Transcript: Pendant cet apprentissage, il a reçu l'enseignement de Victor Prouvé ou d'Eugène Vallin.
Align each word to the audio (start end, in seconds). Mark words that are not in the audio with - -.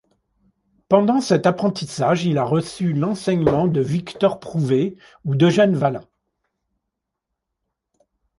Pendant 0.89 1.21
cet 1.21 1.45
apprentissage, 1.45 2.25
il 2.25 2.39
a 2.39 2.43
reçu 2.43 2.91
l'enseignement 2.91 3.67
de 3.67 3.81
Victor 3.81 4.39
Prouvé 4.39 4.97
ou 5.25 5.35
d'Eugène 5.35 5.75
Vallin. 5.75 6.03